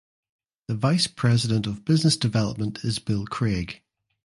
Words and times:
The 0.67 0.73
vice 0.73 1.05
president 1.05 1.67
of 1.67 1.85
business 1.85 2.17
development 2.17 2.79
is 2.83 2.97
Bill 2.97 3.27
Craig. 3.27 3.83